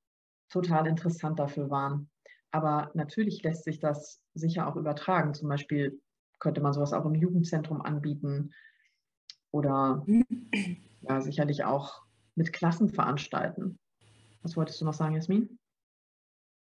[0.52, 2.10] total interessant dafür waren.
[2.52, 5.34] Aber natürlich lässt sich das sicher auch übertragen.
[5.34, 6.00] Zum Beispiel
[6.40, 8.54] könnte man sowas auch im Jugendzentrum anbieten
[9.52, 10.06] oder
[11.02, 12.02] ja, sicherlich auch
[12.36, 13.80] mit Klassen veranstalten.
[14.42, 15.58] Was wolltest du noch sagen, Jasmin?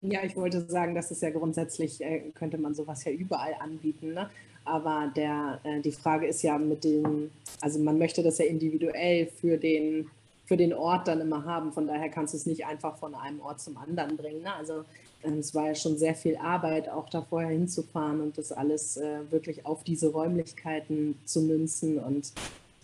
[0.02, 4.14] Ja, ich wollte sagen, dass es ja grundsätzlich, äh, könnte man sowas ja überall anbieten.
[4.14, 4.30] Ne?
[4.64, 9.26] Aber der, äh, die Frage ist ja mit dem, also man möchte das ja individuell
[9.26, 10.10] für den,
[10.50, 11.72] für den Ort dann immer haben.
[11.72, 14.42] Von daher kannst du es nicht einfach von einem Ort zum anderen bringen.
[14.42, 14.52] Ne?
[14.52, 14.84] Also
[15.22, 18.96] äh, es war ja schon sehr viel Arbeit, auch da vorher hinzufahren und das alles
[18.96, 22.32] äh, wirklich auf diese Räumlichkeiten zu münzen und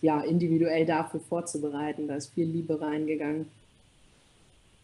[0.00, 2.06] ja, individuell dafür vorzubereiten.
[2.06, 3.48] Da ist viel Liebe reingegangen.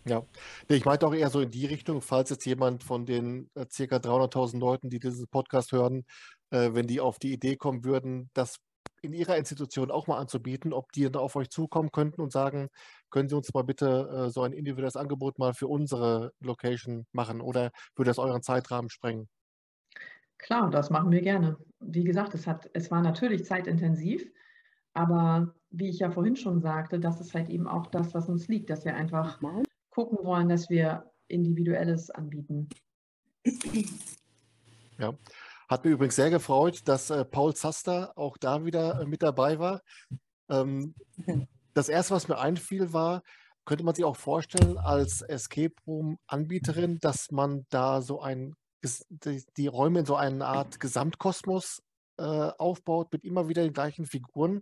[0.04, 0.24] Ja,
[0.66, 3.98] ich meinte auch eher so in die Richtung, falls jetzt jemand von den äh, circa
[3.98, 6.04] 300.000 Leuten, die diesen Podcast hören,
[6.50, 8.56] äh, wenn die auf die Idee kommen würden, das
[9.02, 12.68] in ihrer Institution auch mal anzubieten, ob die da auf euch zukommen könnten und sagen,
[13.10, 17.40] können Sie uns mal bitte äh, so ein individuelles Angebot mal für unsere Location machen
[17.40, 19.28] oder würde das euren Zeitrahmen sprengen?
[20.38, 21.56] Klar, das machen wir gerne.
[21.80, 24.28] Wie gesagt, es, hat, es war natürlich zeitintensiv,
[24.94, 28.48] aber wie ich ja vorhin schon sagte, das ist halt eben auch das, was uns
[28.48, 29.40] liegt, dass wir einfach
[29.90, 32.68] gucken wollen, dass wir Individuelles anbieten.
[34.98, 35.14] Ja.
[35.72, 39.58] Hat mir übrigens sehr gefreut, dass äh, Paul Zaster auch da wieder äh, mit dabei
[39.58, 39.80] war.
[40.50, 40.94] Ähm,
[41.72, 43.22] das erste, was mir einfiel, war,
[43.64, 48.54] könnte man sich auch vorstellen, als Escape Room-Anbieterin, dass man da so ein,
[49.08, 51.82] die, die Räume in so eine Art Gesamtkosmos
[52.18, 54.60] äh, aufbaut mit immer wieder den gleichen Figuren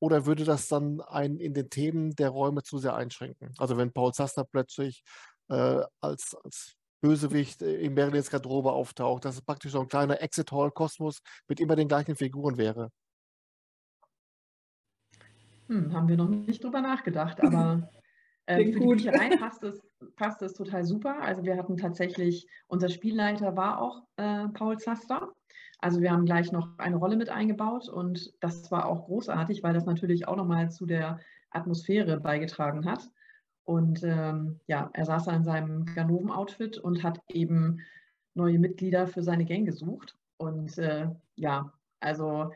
[0.00, 3.54] oder würde das dann einen in den Themen der Räume zu sehr einschränken?
[3.56, 5.02] Also wenn Paul Sassner plötzlich
[5.48, 10.22] äh, als, als Bösewicht äh, in Berlins Garderobe auftaucht, dass es praktisch so ein kleiner
[10.22, 12.90] Exit-Hall-Kosmos mit immer den gleichen Figuren wäre.
[15.68, 17.90] Hm, haben wir noch nicht drüber nachgedacht, aber
[18.46, 19.00] äh, für gut.
[19.00, 19.80] die Bücherei passt es,
[20.16, 21.20] passt es total super.
[21.20, 25.34] Also wir hatten tatsächlich, unser Spielleiter war auch äh, Paul Zaster
[25.82, 29.74] also wir haben gleich noch eine Rolle mit eingebaut und das war auch großartig, weil
[29.74, 31.18] das natürlich auch nochmal zu der
[31.50, 33.10] Atmosphäre beigetragen hat.
[33.64, 37.80] Und ähm, ja, er saß da in seinem Ganoven-Outfit und hat eben
[38.34, 40.16] neue Mitglieder für seine Gang gesucht.
[40.36, 42.52] Und äh, ja, also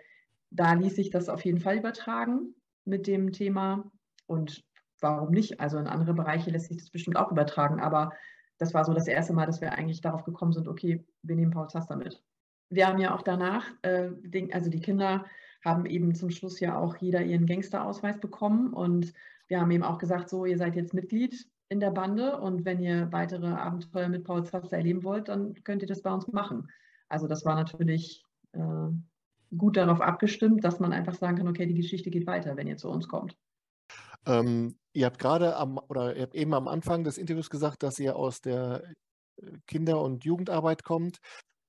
[0.50, 3.90] da ließ sich das auf jeden Fall übertragen mit dem Thema.
[4.26, 4.64] Und
[5.00, 5.60] warum nicht?
[5.60, 7.80] Also in andere Bereiche lässt sich das bestimmt auch übertragen.
[7.80, 8.12] Aber
[8.58, 11.52] das war so das erste Mal, dass wir eigentlich darauf gekommen sind, okay, wir nehmen
[11.52, 12.22] Paul Zaster mit
[12.68, 15.26] wir haben ja auch danach, äh, den, also die Kinder
[15.64, 19.12] haben eben zum Schluss ja auch jeder ihren Gangsterausweis bekommen und
[19.48, 22.80] wir haben eben auch gesagt, so, ihr seid jetzt Mitglied in der Bande und wenn
[22.80, 26.68] ihr weitere Abenteuer mit Paul Zaster erleben wollt, dann könnt ihr das bei uns machen.
[27.08, 28.88] Also das war natürlich äh,
[29.56, 32.76] gut darauf abgestimmt, dass man einfach sagen kann, okay, die Geschichte geht weiter, wenn ihr
[32.76, 33.36] zu uns kommt.
[34.26, 37.98] Ähm, Ihr habt gerade am oder ihr habt eben am Anfang des Interviews gesagt, dass
[37.98, 38.82] ihr aus der
[39.36, 41.18] äh, Kinder- und Jugendarbeit kommt.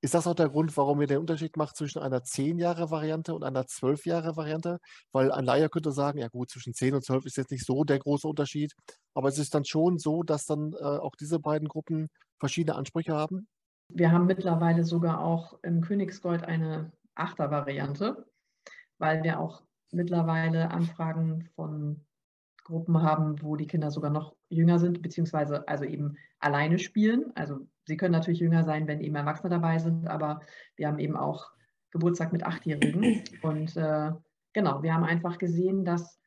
[0.02, 3.64] Ist das auch der Grund, warum ihr den Unterschied macht zwischen einer 10-Jahre-Variante und einer
[3.64, 4.80] 12-Jahre-Variante?
[5.12, 7.84] Weil ein Laie könnte sagen, ja gut, zwischen 10 und 12 ist jetzt nicht so
[7.84, 8.74] der große Unterschied,
[9.16, 13.14] aber es ist dann schon so, dass dann äh, auch diese beiden Gruppen verschiedene Ansprüche
[13.14, 13.48] haben?
[13.90, 18.26] Wir haben mittlerweile sogar auch im Königsgold eine 8er-Variante,
[19.00, 22.06] weil wir auch mittlerweile Anfragen von
[22.67, 27.32] Gruppen haben, wo die Kinder sogar noch jünger sind, beziehungsweise also eben alleine spielen.
[27.36, 30.41] Also sie können natürlich jünger sein, wenn eben Erwachsene dabei sind, aber
[30.75, 31.49] wir haben eben auch
[31.91, 33.23] Geburtstag mit Achtjährigen.
[33.41, 34.12] Und äh,
[34.51, 36.19] genau, wir haben einfach gesehen, dass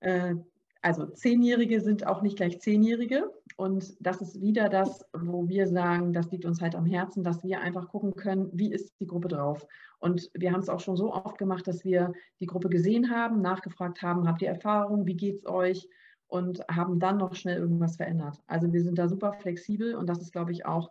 [0.00, 0.34] äh,
[0.82, 3.32] also Zehnjährige sind auch nicht gleich Zehnjährige.
[3.56, 7.42] Und das ist wieder das, wo wir sagen, das liegt uns halt am Herzen, dass
[7.42, 9.66] wir einfach gucken können, wie ist die Gruppe drauf.
[10.04, 13.40] Und wir haben es auch schon so oft gemacht, dass wir die Gruppe gesehen haben,
[13.40, 15.88] nachgefragt haben, habt ihr Erfahrung, wie geht es euch?
[16.26, 18.36] Und haben dann noch schnell irgendwas verändert.
[18.46, 20.90] Also wir sind da super flexibel und das ist, glaube ich, auch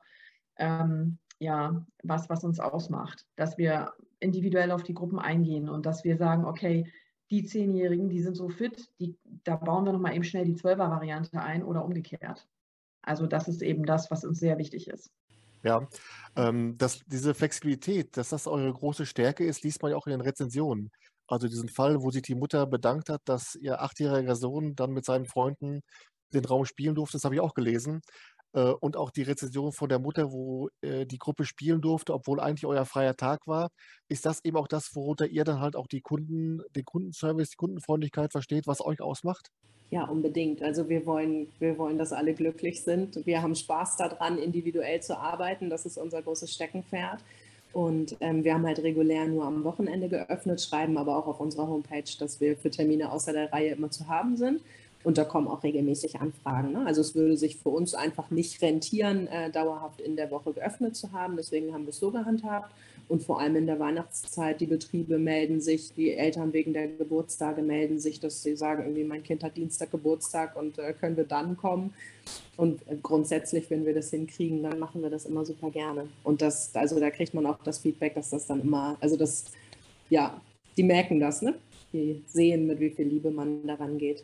[0.58, 6.04] ähm, ja, was, was uns ausmacht, dass wir individuell auf die Gruppen eingehen und dass
[6.04, 6.92] wir sagen, okay,
[7.30, 11.40] die Zehnjährigen, die sind so fit, die, da bauen wir nochmal eben schnell die Zwölfer-Variante
[11.40, 12.48] ein oder umgekehrt.
[13.04, 15.12] Also das ist eben das, was uns sehr wichtig ist.
[15.64, 15.88] Ja,
[16.36, 20.12] ähm, dass diese Flexibilität, dass das eure große Stärke ist, liest man ja auch in
[20.12, 20.92] den Rezensionen.
[21.28, 25.06] Also diesen Fall, wo sich die Mutter bedankt hat, dass ihr achtjähriger Sohn dann mit
[25.06, 25.82] seinen Freunden
[26.34, 28.02] den Raum spielen durfte, das habe ich auch gelesen.
[28.54, 32.40] Äh, und auch die Rezension von der Mutter, wo äh, die Gruppe spielen durfte, obwohl
[32.40, 33.70] eigentlich euer freier Tag war.
[34.08, 37.58] Ist das eben auch das, worunter ihr dann halt auch die Kunden, den Kundenservice, die
[37.58, 39.50] Kundenfreundlichkeit versteht, was euch ausmacht?
[39.90, 40.64] Ja, unbedingt.
[40.64, 43.26] Also wir wollen, wir wollen, dass alle glücklich sind.
[43.28, 45.70] Wir haben Spaß daran, individuell zu arbeiten.
[45.70, 47.20] Das ist unser großes Steckenpferd.
[47.74, 51.68] Und ähm, wir haben halt regulär nur am Wochenende geöffnet, schreiben aber auch auf unserer
[51.68, 54.62] Homepage, dass wir für Termine außer der Reihe immer zu haben sind.
[55.04, 56.72] Und da kommen auch regelmäßig Anfragen.
[56.72, 56.86] Ne?
[56.86, 60.96] Also es würde sich für uns einfach nicht rentieren, äh, dauerhaft in der Woche geöffnet
[60.96, 61.36] zu haben.
[61.36, 62.74] Deswegen haben wir es so gehandhabt.
[63.10, 67.62] Und vor allem in der Weihnachtszeit, die Betriebe melden sich, die Eltern wegen der Geburtstage
[67.62, 71.26] melden sich, dass sie sagen, irgendwie mein Kind hat Dienstag Geburtstag und äh, können wir
[71.26, 71.94] dann kommen.
[72.56, 76.08] Und äh, grundsätzlich, wenn wir das hinkriegen, dann machen wir das immer super gerne.
[76.24, 79.46] Und das, also da kriegt man auch das Feedback, dass das dann immer, also das,
[80.10, 80.40] ja,
[80.78, 81.56] die merken das, ne?
[81.92, 84.24] Die sehen, mit wie viel Liebe man daran geht.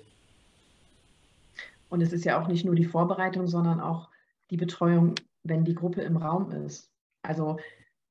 [1.90, 4.10] Und es ist ja auch nicht nur die Vorbereitung, sondern auch
[4.50, 6.92] die Betreuung, wenn die Gruppe im Raum ist.
[7.22, 7.58] Also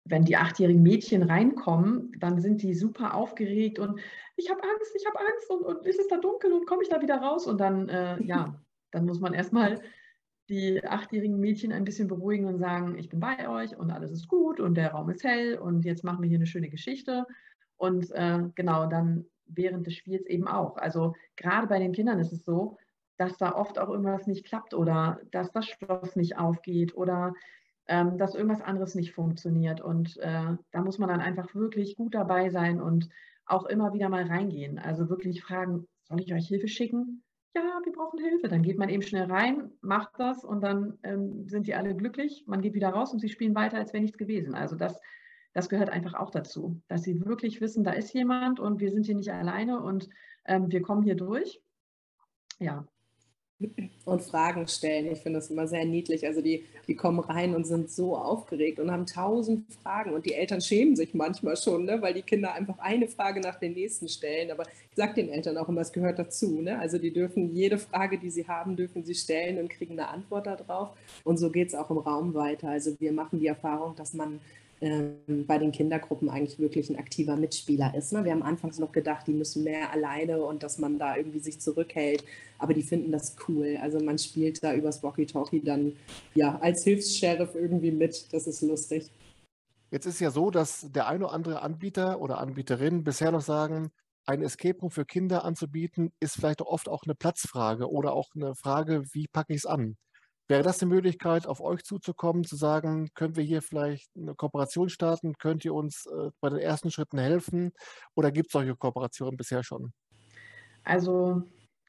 [0.04, 4.00] wenn die achtjährigen Mädchen reinkommen, dann sind die super aufgeregt und
[4.36, 6.88] ich habe Angst, ich habe Angst und, und ist es da dunkel und komme ich
[6.88, 7.46] da wieder raus?
[7.46, 8.60] Und dann, äh, ja,
[8.90, 9.80] dann muss man erstmal
[10.48, 14.28] die achtjährigen Mädchen ein bisschen beruhigen und sagen, ich bin bei euch und alles ist
[14.28, 17.26] gut und der Raum ist hell und jetzt machen wir hier eine schöne Geschichte.
[17.76, 20.76] Und äh, genau, dann während des Spiels eben auch.
[20.76, 22.78] Also gerade bei den Kindern ist es so,
[23.18, 27.34] dass da oft auch irgendwas nicht klappt oder dass das Schloss nicht aufgeht oder
[27.88, 29.80] ähm, dass irgendwas anderes nicht funktioniert.
[29.80, 33.08] Und äh, da muss man dann einfach wirklich gut dabei sein und
[33.46, 34.78] auch immer wieder mal reingehen.
[34.78, 37.24] Also wirklich fragen, soll ich euch Hilfe schicken?
[37.54, 38.48] Ja, wir brauchen Hilfe.
[38.48, 42.44] Dann geht man eben schnell rein, macht das und dann ähm, sind die alle glücklich.
[42.46, 44.54] Man geht wieder raus und sie spielen weiter, als wäre nichts gewesen.
[44.54, 45.00] Also das,
[45.54, 49.06] das gehört einfach auch dazu, dass sie wirklich wissen, da ist jemand und wir sind
[49.06, 50.08] hier nicht alleine und
[50.44, 51.60] ähm, wir kommen hier durch.
[52.60, 52.86] Ja,
[54.04, 55.10] und Fragen stellen.
[55.12, 56.26] Ich finde das immer sehr niedlich.
[56.26, 60.34] Also die, die kommen rein und sind so aufgeregt und haben tausend Fragen und die
[60.34, 62.00] Eltern schämen sich manchmal schon, ne?
[62.00, 64.50] weil die Kinder einfach eine Frage nach der nächsten stellen.
[64.50, 66.60] Aber ich sage den Eltern auch immer, es gehört dazu.
[66.62, 66.78] Ne?
[66.78, 70.46] Also die dürfen jede Frage, die sie haben, dürfen sie stellen und kriegen eine Antwort
[70.46, 70.90] darauf.
[71.24, 72.70] Und so geht es auch im Raum weiter.
[72.70, 74.40] Also wir machen die Erfahrung, dass man
[74.80, 78.12] bei den Kindergruppen eigentlich wirklich ein aktiver Mitspieler ist.
[78.12, 78.24] Ne?
[78.24, 81.60] Wir haben anfangs noch gedacht, die müssen mehr alleine und dass man da irgendwie sich
[81.60, 82.24] zurückhält,
[82.58, 83.78] aber die finden das cool.
[83.82, 85.94] Also man spielt da übers Walkie-Talkie dann
[86.34, 88.32] ja als Hilfs-Sheriff irgendwie mit.
[88.32, 89.10] Das ist lustig.
[89.90, 93.90] Jetzt ist ja so, dass der eine oder andere Anbieter oder Anbieterin bisher noch sagen,
[94.26, 98.54] ein Escape Room für Kinder anzubieten, ist vielleicht oft auch eine Platzfrage oder auch eine
[98.54, 99.96] Frage, wie packe ich es an?
[100.48, 104.88] Wäre das eine Möglichkeit, auf euch zuzukommen, zu sagen, können wir hier vielleicht eine Kooperation
[104.88, 105.34] starten?
[105.34, 107.72] Könnt ihr uns äh, bei den ersten Schritten helfen?
[108.14, 109.92] Oder gibt es solche Kooperationen bisher schon?
[110.84, 111.42] Also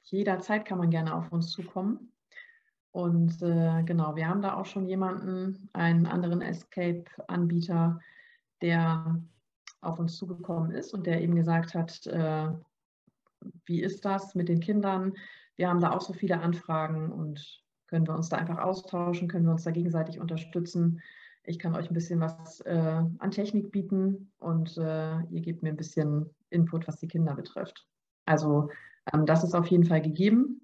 [0.04, 2.12] jederzeit kann man gerne auf uns zukommen.
[2.92, 8.02] Und äh, genau, wir haben da auch schon jemanden, einen anderen Escape-Anbieter,
[8.62, 9.22] der
[9.80, 12.50] auf uns zugekommen ist und der eben gesagt hat, äh,
[13.66, 15.14] wie ist das mit den Kindern?
[15.56, 19.46] Wir haben da auch so viele Anfragen und können wir uns da einfach austauschen, können
[19.46, 21.02] wir uns da gegenseitig unterstützen.
[21.44, 25.70] Ich kann euch ein bisschen was äh, an Technik bieten und äh, ihr gebt mir
[25.70, 27.88] ein bisschen Input, was die Kinder betrifft.
[28.26, 28.70] Also
[29.12, 30.62] ähm, das ist auf jeden Fall gegeben.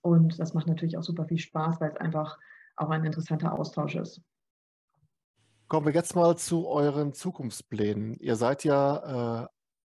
[0.00, 2.38] Und das macht natürlich auch super viel Spaß, weil es einfach
[2.76, 4.22] auch ein interessanter Austausch ist.
[5.68, 8.16] Kommen wir jetzt mal zu euren Zukunftsplänen.
[8.18, 9.44] Ihr seid ja,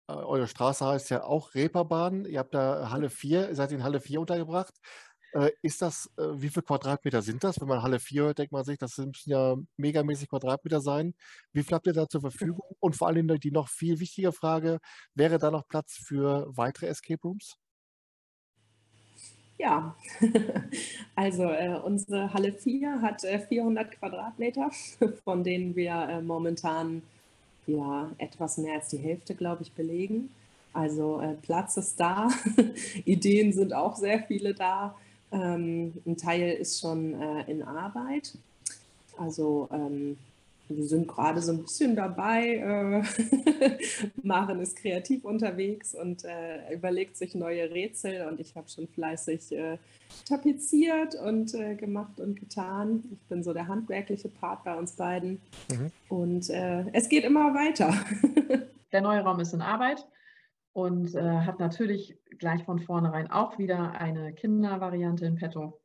[0.08, 2.26] äh, eure Straße heißt ja auch Reeperbahn.
[2.26, 4.74] Ihr habt da Halle 4, ihr seid in Halle 4 untergebracht.
[5.38, 7.62] Äh, ist das, äh, wie viele Quadratmeter sind das?
[7.62, 11.14] Wenn man Halle 4 hört, denkt man sich, das müssen ja megamäßig Quadratmeter sein.
[11.54, 12.76] Wie viel habt ihr da zur Verfügung?
[12.80, 14.80] Und vor allem die noch viel wichtige Frage,
[15.14, 17.56] wäre da noch Platz für weitere Escape Rooms?
[19.60, 19.96] Ja,
[21.16, 24.72] also äh, unsere Halle 4 hat äh, 400 Quadratmeter,
[25.24, 27.04] von denen wir äh, momentan
[27.68, 30.32] ja etwas mehr als die Hälfte, glaube ich, belegen.
[30.74, 32.30] Also äh, Platz ist da,
[33.06, 34.96] Ideen sind auch sehr viele da.
[35.32, 38.38] Ähm, ein Teil ist schon äh, in Arbeit.
[39.18, 40.18] Also ähm,
[40.70, 42.56] wir sind gerade so ein bisschen dabei.
[42.56, 43.78] Äh,
[44.24, 49.52] Maren ist kreativ unterwegs und äh, überlegt sich neue Rätsel und ich habe schon fleißig
[49.54, 49.78] äh,
[50.28, 53.04] tapeziert und äh, gemacht und getan.
[53.12, 55.92] Ich bin so der handwerkliche Part bei uns beiden mhm.
[56.10, 57.94] und äh, es geht immer weiter.
[58.92, 60.06] der neue Raum ist in Arbeit
[60.78, 65.82] und äh, hat natürlich gleich von vornherein auch wieder eine Kindervariante in petto.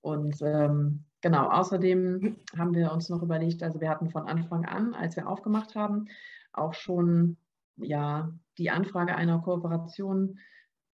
[0.00, 4.94] Und ähm, Genau, außerdem haben wir uns noch überlegt, also wir hatten von Anfang an,
[4.94, 6.06] als wir aufgemacht haben,
[6.52, 7.36] auch schon
[7.76, 10.38] ja, die Anfrage einer Kooperation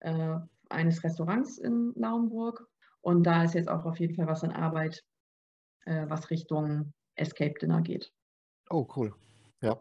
[0.00, 0.36] äh,
[0.68, 2.68] eines Restaurants in Naumburg.
[3.02, 5.04] Und da ist jetzt auch auf jeden Fall was in Arbeit,
[5.84, 8.12] äh, was Richtung Escape Dinner geht.
[8.68, 9.14] Oh, cool.
[9.62, 9.80] Ja.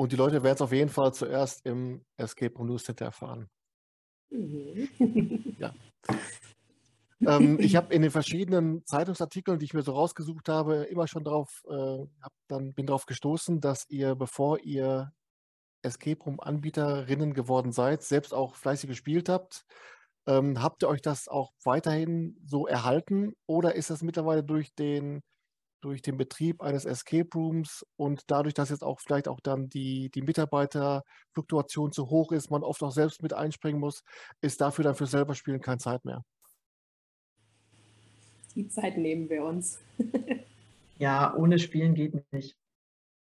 [0.00, 3.50] Und die Leute werden es auf jeden Fall zuerst im Escape Room News Center erfahren.
[4.30, 4.88] Mhm.
[5.58, 5.74] ja.
[7.20, 11.22] ähm, ich habe in den verschiedenen Zeitungsartikeln, die ich mir so rausgesucht habe, immer schon
[11.22, 12.06] darauf, äh,
[12.48, 15.12] dann bin darauf gestoßen, dass ihr, bevor ihr
[15.82, 19.66] Escape Room Anbieterinnen geworden seid, selbst auch fleißig gespielt habt.
[20.26, 25.20] Ähm, habt ihr euch das auch weiterhin so erhalten oder ist das mittlerweile durch den,
[25.80, 30.10] durch den Betrieb eines Escape Rooms und dadurch, dass jetzt auch vielleicht auch dann die,
[30.10, 34.02] die Mitarbeiterfluktuation zu hoch ist, man oft auch selbst mit einspringen muss,
[34.40, 36.24] ist dafür dann für selber Spielen keine Zeit mehr?
[38.54, 39.78] Die Zeit nehmen wir uns.
[40.98, 42.56] ja, ohne Spielen geht nicht.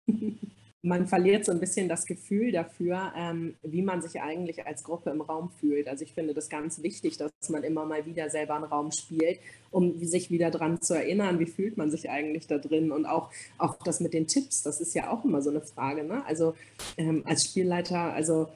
[0.82, 5.10] man verliert so ein bisschen das Gefühl dafür, ähm, wie man sich eigentlich als Gruppe
[5.10, 5.90] im Raum fühlt.
[5.90, 9.40] Also ich finde das ganz wichtig, dass man immer mal wieder selber einen Raum spielt,
[9.72, 12.92] um sich wieder daran zu erinnern, wie fühlt man sich eigentlich da drin.
[12.92, 16.06] Und auch, auch das mit den Tipps, das ist ja auch immer so eine Frage.
[16.06, 16.26] Ne?
[16.26, 16.56] Also
[16.98, 18.48] ähm, als Spielleiter, also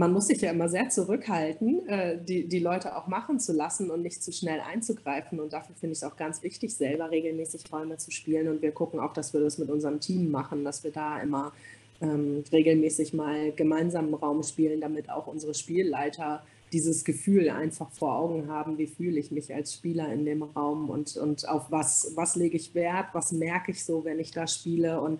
[0.00, 3.90] man muss sich ja immer sehr zurückhalten, äh, die, die Leute auch machen zu lassen
[3.90, 5.38] und nicht zu schnell einzugreifen.
[5.40, 8.48] Und dafür finde ich es auch ganz wichtig, selber regelmäßig Räume zu spielen.
[8.48, 11.52] Und wir gucken auch, dass wir das mit unserem Team machen, dass wir da immer
[12.00, 18.16] ähm, regelmäßig mal gemeinsam einen Raum spielen, damit auch unsere Spielleiter dieses Gefühl einfach vor
[18.16, 22.12] Augen haben, wie fühle ich mich als Spieler in dem Raum und, und auf was,
[22.14, 25.18] was lege ich Wert, was merke ich so, wenn ich da spiele und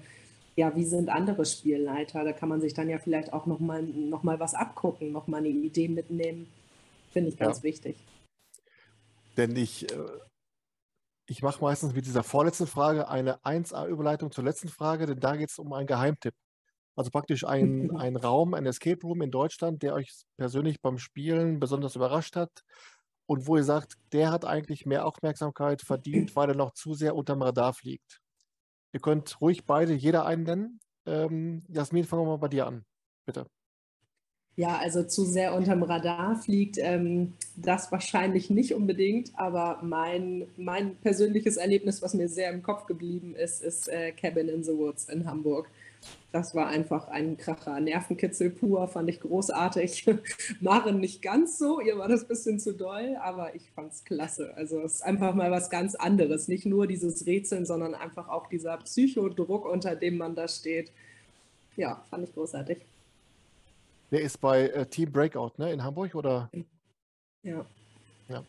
[0.60, 2.22] ja, wie sind andere Spielleiter?
[2.22, 5.48] Da kann man sich dann ja vielleicht auch nochmal noch mal was abgucken, nochmal eine
[5.48, 6.48] Idee mitnehmen.
[7.12, 7.62] Finde ich ganz ja.
[7.62, 7.96] wichtig.
[9.38, 10.18] Denn ich, äh,
[11.26, 15.48] ich mache meistens mit dieser vorletzten Frage eine 1A-Überleitung zur letzten Frage, denn da geht
[15.48, 16.34] es um einen Geheimtipp.
[16.94, 21.58] Also praktisch ein, ein Raum, ein Escape Room in Deutschland, der euch persönlich beim Spielen
[21.58, 22.50] besonders überrascht hat
[23.24, 27.16] und wo ihr sagt, der hat eigentlich mehr Aufmerksamkeit verdient, weil er noch zu sehr
[27.16, 28.20] unterm Radar fliegt.
[28.92, 30.80] Ihr könnt ruhig beide, jeder einen nennen.
[31.06, 32.84] Ähm, Jasmin, fangen wir mal bei dir an,
[33.26, 33.46] bitte.
[34.56, 40.96] Ja, also zu sehr unterm Radar fliegt ähm, das wahrscheinlich nicht unbedingt, aber mein, mein
[40.96, 45.08] persönliches Erlebnis, was mir sehr im Kopf geblieben ist, ist äh, Cabin in the Woods
[45.08, 45.70] in Hamburg.
[46.32, 47.80] Das war einfach ein Kracher.
[47.80, 50.06] Nervenkitzel pur, fand ich großartig.
[50.60, 54.04] Maren nicht ganz so, ihr war das ein bisschen zu doll, aber ich fand es
[54.04, 54.54] klasse.
[54.56, 56.46] Also es ist einfach mal was ganz anderes.
[56.46, 60.92] Nicht nur dieses Rätseln, sondern einfach auch dieser Psychodruck, unter dem man da steht.
[61.76, 62.78] Ja, fand ich großartig.
[64.12, 66.50] Der ist bei äh, Team Breakout, ne, in Hamburg, oder?
[67.42, 67.64] Ja.
[68.28, 68.44] Ja.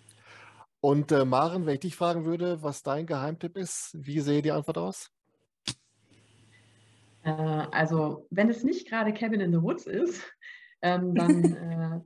[0.82, 4.52] Und äh, Maren, wenn ich dich fragen würde, was dein Geheimtipp ist, wie sehe die
[4.52, 5.12] Antwort aus?
[7.24, 10.24] Äh, also wenn es nicht gerade Cabin in the Woods ist,
[10.82, 12.00] ähm, dann äh,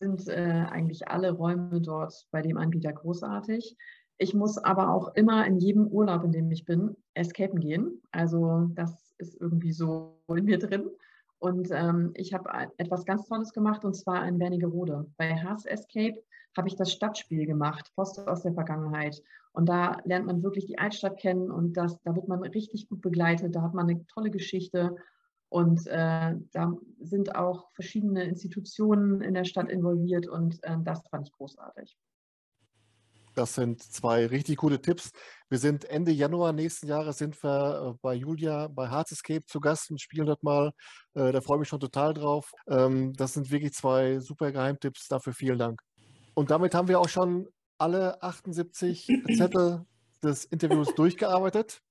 [0.00, 3.76] sind äh, eigentlich alle Räume dort bei dem Anbieter großartig.
[4.18, 8.00] Ich muss aber auch immer in jedem Urlaub, in dem ich bin, escapen gehen.
[8.12, 10.88] Also das ist irgendwie so in mir drin.
[11.38, 15.06] Und ähm, ich habe etwas ganz Tolles gemacht und zwar in Wernigerode.
[15.16, 16.22] Bei Haas Escape
[16.56, 19.22] habe ich das Stadtspiel gemacht, Post aus der Vergangenheit.
[19.52, 23.00] Und da lernt man wirklich die Altstadt kennen und das, da wird man richtig gut
[23.00, 24.96] begleitet, da hat man eine tolle Geschichte
[25.48, 31.28] und äh, da sind auch verschiedene Institutionen in der Stadt involviert und äh, das fand
[31.28, 31.96] ich großartig.
[33.34, 35.10] Das sind zwei richtig gute Tipps.
[35.48, 39.60] Wir sind Ende Januar nächsten Jahres sind wir äh, bei Julia bei Hearts Escape zu
[39.60, 40.72] Gast und spielen dort mal.
[41.14, 42.52] Äh, da freue ich mich schon total drauf.
[42.68, 45.08] Ähm, das sind wirklich zwei super Geheimtipps.
[45.08, 45.80] Dafür vielen Dank.
[46.34, 49.06] Und damit haben wir auch schon alle 78
[49.36, 49.86] Zettel
[50.22, 51.82] des Interviews durchgearbeitet.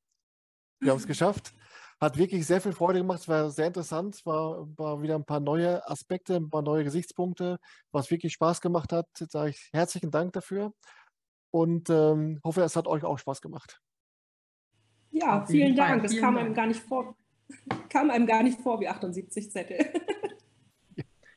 [0.80, 1.54] Wir haben es geschafft.
[2.02, 3.22] Hat wirklich sehr viel Freude gemacht.
[3.22, 4.16] Es war sehr interessant.
[4.16, 7.60] Es war, war wieder ein paar neue Aspekte, ein paar neue Gesichtspunkte,
[7.92, 9.08] was wirklich Spaß gemacht hat.
[9.20, 10.74] Jetzt sage ich herzlichen Dank dafür
[11.52, 13.80] und ähm, hoffe, es hat euch auch Spaß gemacht.
[15.12, 16.02] Ja, vielen Dank.
[16.02, 16.46] Das kam Dank.
[16.46, 17.16] einem gar nicht vor.
[17.90, 19.78] Kam einem gar nicht vor wie 78 Zettel.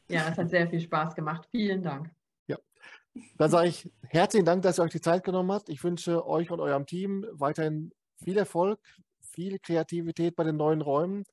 [0.08, 1.46] Ja, es hat sehr viel Spaß gemacht.
[1.50, 2.10] Vielen Dank.
[3.38, 5.68] Dann sage ich herzlichen Dank, dass ihr euch die Zeit genommen habt.
[5.68, 7.92] Ich wünsche euch und eurem Team weiterhin
[8.22, 8.80] viel Erfolg,
[9.20, 11.24] viel Kreativität bei den neuen Räumen.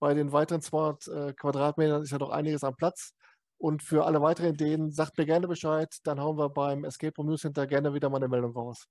[0.00, 3.14] Bei den weiteren 200 äh, Quadratmetern ist ja noch einiges am Platz.
[3.58, 5.96] Und für alle weiteren Ideen, sagt mir gerne Bescheid.
[6.04, 8.86] Dann hauen wir beim Escape Room News Center gerne wieder mal eine Meldung raus.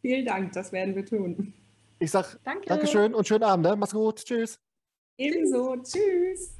[0.00, 1.54] Vielen Dank, das werden wir tun.
[1.98, 2.66] Ich sage Danke.
[2.66, 3.64] Dankeschön und schönen Abend.
[3.64, 3.74] Ne?
[3.76, 4.24] Mach's gut.
[4.24, 4.60] Tschüss.
[5.16, 5.76] Ebenso.
[5.82, 6.58] Tschüss.